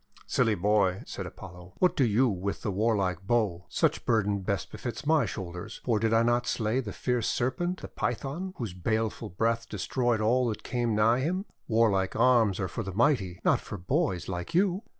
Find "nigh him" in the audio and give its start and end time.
10.95-11.45